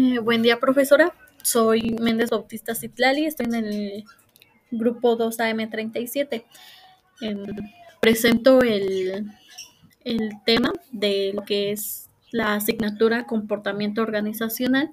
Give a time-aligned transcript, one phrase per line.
[0.00, 1.12] Eh, buen día, profesora.
[1.42, 4.04] Soy Méndez Bautista Citlali, estoy en el
[4.70, 6.44] grupo 2AM37.
[7.20, 7.42] Em,
[8.00, 9.26] presento el,
[10.04, 14.92] el tema de lo que es la asignatura comportamiento organizacional,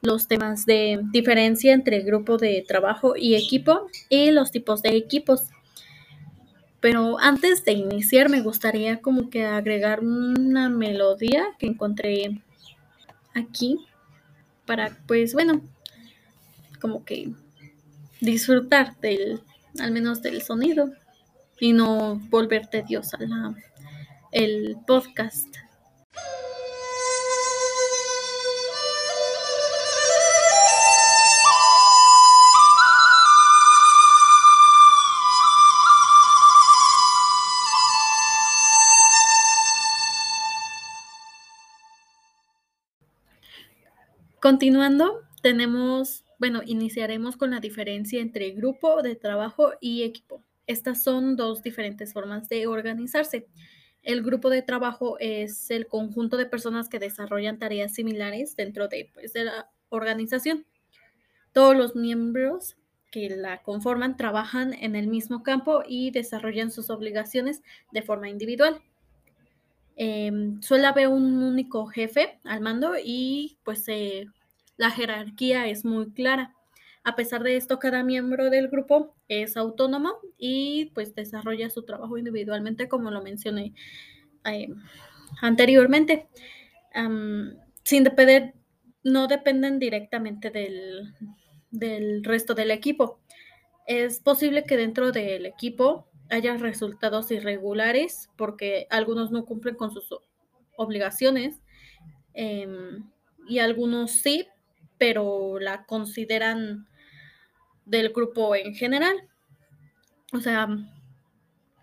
[0.00, 5.50] los temas de diferencia entre grupo de trabajo y equipo y los tipos de equipos.
[6.80, 12.40] Pero antes de iniciar me gustaría como que agregar una melodía que encontré
[13.34, 13.86] aquí
[14.66, 15.62] para pues bueno,
[16.80, 17.32] como que
[18.20, 19.40] disfrutar del,
[19.78, 20.90] al menos del sonido
[21.58, 23.54] y no volver tediosa la,
[24.32, 25.48] el podcast.
[44.46, 50.44] Continuando, tenemos, bueno, iniciaremos con la diferencia entre grupo de trabajo y equipo.
[50.68, 53.48] Estas son dos diferentes formas de organizarse.
[54.04, 59.10] El grupo de trabajo es el conjunto de personas que desarrollan tareas similares dentro de,
[59.12, 60.64] pues, de la organización.
[61.50, 62.76] Todos los miembros
[63.10, 68.80] que la conforman trabajan en el mismo campo y desarrollan sus obligaciones de forma individual.
[69.96, 70.30] Eh,
[70.60, 73.86] suele haber un único jefe al mando y pues
[74.76, 76.54] la jerarquía es muy clara.
[77.02, 82.18] A pesar de esto, cada miembro del grupo es autónomo y pues desarrolla su trabajo
[82.18, 83.72] individualmente, como lo mencioné
[84.44, 84.68] eh,
[85.40, 86.26] anteriormente.
[87.84, 88.54] Sin depender,
[89.04, 91.14] no dependen directamente del,
[91.70, 93.20] del resto del equipo.
[93.86, 100.08] Es posible que dentro del equipo haya resultados irregulares porque algunos no cumplen con sus
[100.76, 101.62] obligaciones
[102.34, 102.68] eh,
[103.48, 104.46] y algunos sí,
[104.98, 106.86] pero la consideran
[107.84, 109.28] del grupo en general.
[110.32, 110.68] O sea,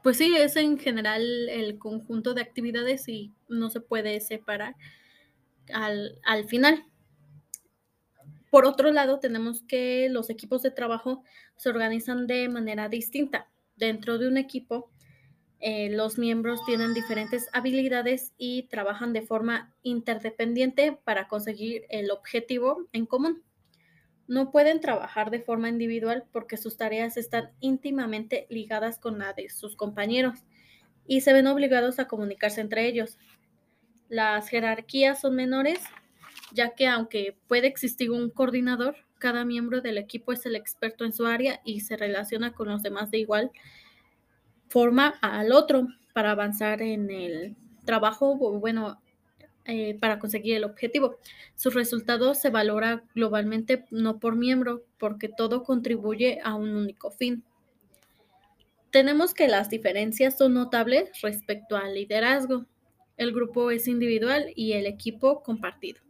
[0.03, 4.75] pues sí, es en general el conjunto de actividades y no se puede separar
[5.73, 6.85] al, al final.
[8.51, 11.23] Por otro lado, tenemos que los equipos de trabajo
[11.56, 13.50] se organizan de manera distinta.
[13.75, 14.91] Dentro de un equipo,
[15.59, 22.85] eh, los miembros tienen diferentes habilidades y trabajan de forma interdependiente para conseguir el objetivo
[22.91, 23.44] en común.
[24.28, 29.50] No pueden trabajar de forma individual porque sus tareas están íntimamente ligadas con la de
[29.50, 30.40] sus compañeros
[31.07, 33.17] y se ven obligados a comunicarse entre ellos.
[34.09, 35.79] Las jerarquías son menores,
[36.51, 41.13] ya que aunque puede existir un coordinador, cada miembro del equipo es el experto en
[41.13, 43.51] su área y se relaciona con los demás de igual
[44.67, 49.01] forma al otro para avanzar en el trabajo, bueno,
[49.63, 51.19] eh, para conseguir el objetivo.
[51.56, 57.45] Sus resultados se valora globalmente no por miembro, porque todo contribuye a un único fin.
[58.90, 62.66] Tenemos que las diferencias son notables respecto al liderazgo.
[63.16, 66.01] El grupo es individual y el equipo compartido.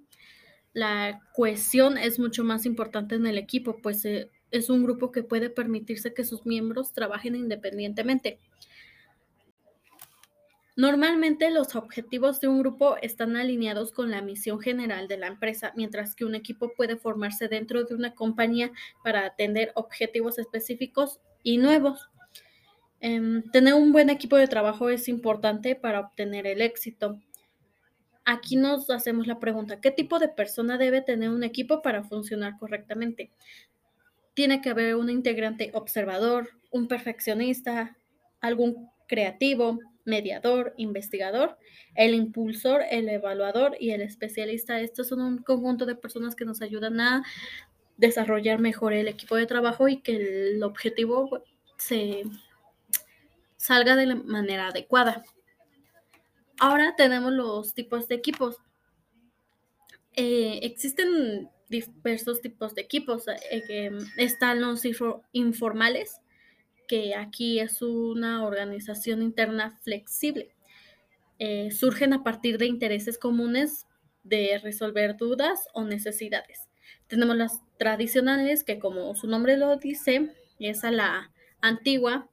[0.74, 5.24] La cohesión es mucho más importante en el equipo, pues eh, es un grupo que
[5.24, 8.40] puede permitirse que sus miembros trabajen independientemente.
[10.76, 15.72] Normalmente los objetivos de un grupo están alineados con la misión general de la empresa,
[15.76, 18.72] mientras que un equipo puede formarse dentro de una compañía
[19.04, 22.10] para atender objetivos específicos y nuevos.
[23.04, 27.20] Um, tener un buen equipo de trabajo es importante para obtener el éxito.
[28.26, 32.58] Aquí nos hacemos la pregunta, ¿qué tipo de persona debe tener un equipo para funcionar
[32.58, 33.32] correctamente?
[34.34, 37.98] Tiene que haber un integrante observador, un perfeccionista,
[38.40, 41.58] algún creativo, mediador, investigador,
[41.96, 44.80] el impulsor, el evaluador y el especialista.
[44.80, 47.24] Estos son un conjunto de personas que nos ayudan a
[47.98, 50.16] desarrollar mejor el equipo de trabajo y que
[50.54, 51.44] el objetivo
[51.78, 52.24] se
[53.58, 55.24] salga de la manera adecuada.
[56.60, 58.58] Ahora tenemos los tipos de equipos.
[60.16, 63.26] Eh, existen diversos tipos de equipos.
[63.50, 64.84] Eh, están los
[65.32, 66.22] informales,
[66.88, 70.56] que aquí es una organización interna flexible.
[71.40, 73.88] Eh, surgen a partir de intereses comunes
[74.24, 76.70] de resolver dudas o necesidades.
[77.08, 82.30] Tenemos las tradicionales, que como su nombre lo dice, es a la antigua,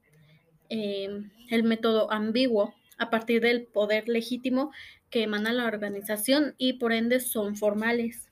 [0.69, 4.71] el método ambiguo, a partir del poder legítimo
[5.11, 8.31] que emana la organización y por ende son formales.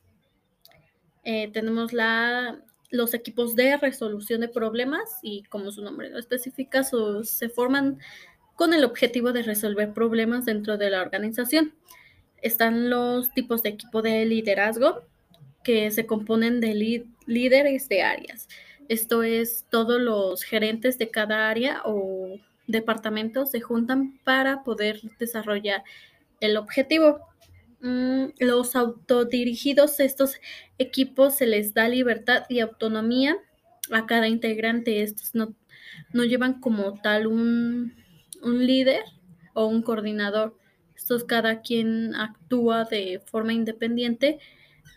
[1.25, 6.83] Eh, tenemos la los equipos de resolución de problemas y como su nombre lo especifica,
[6.85, 7.99] se forman
[8.55, 11.75] con el objetivo de resolver problemas dentro de la organización.
[12.41, 15.03] Están los tipos de equipo de liderazgo,
[15.63, 18.49] que se componen de líderes de áreas.
[18.89, 22.39] Esto es, todos los gerentes de cada área o
[22.69, 25.83] departamento se juntan para poder desarrollar
[26.41, 27.21] el objetivo.
[27.81, 30.37] Mm, los autodirigidos, estos
[30.79, 33.37] equipos se les da libertad y autonomía
[33.91, 35.03] a cada integrante.
[35.03, 35.55] Estos no,
[36.13, 37.95] no llevan como tal un,
[38.43, 39.03] un líder
[39.55, 40.57] o un coordinador.
[40.95, 44.39] Estos cada quien actúa de forma independiente,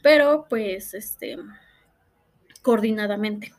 [0.03, 1.37] pero pues este
[2.61, 3.53] coordinadamente.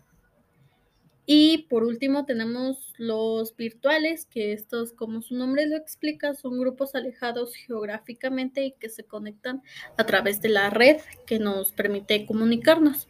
[1.25, 6.97] Y por último tenemos los virtuales, que estos, como su nombre lo explica, son grupos
[6.97, 9.63] alejados geográficamente y que se conectan
[9.97, 13.07] a través de la red que nos permite comunicarnos.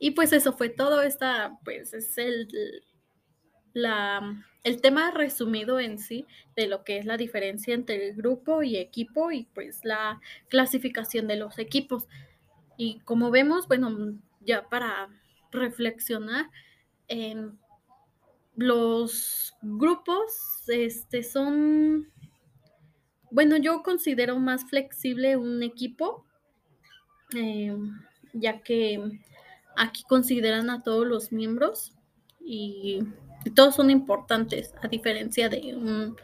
[0.00, 1.00] Y pues eso fue todo.
[1.00, 2.48] Esta, pues es el,
[3.72, 6.26] la, el tema resumido en sí
[6.56, 11.36] de lo que es la diferencia entre grupo y equipo y pues la clasificación de
[11.36, 12.06] los equipos.
[12.76, 15.08] Y como vemos, bueno, ya para
[15.50, 16.50] reflexionar,
[18.56, 20.32] los grupos
[20.68, 22.08] este, son,
[23.30, 26.24] bueno, yo considero más flexible un equipo,
[27.34, 28.00] em,
[28.32, 29.20] ya que
[29.76, 31.92] aquí consideran a todos los miembros
[32.40, 33.00] y,
[33.54, 36.16] todos son importantes, a diferencia de un,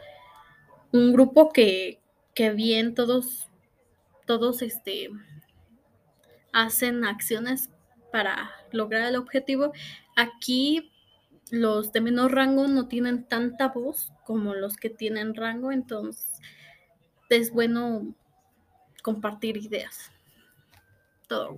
[0.91, 1.99] un grupo que,
[2.33, 3.47] que bien todos,
[4.25, 5.11] todos este,
[6.53, 7.69] hacen acciones
[8.11, 9.73] para lograr el objetivo.
[10.15, 10.91] Aquí
[11.49, 16.39] los de menor rango no tienen tanta voz como los que tienen rango, entonces
[17.29, 18.13] es bueno
[19.03, 20.11] compartir ideas.
[21.27, 21.57] Todo.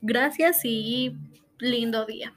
[0.00, 1.16] Gracias y
[1.58, 2.34] lindo día.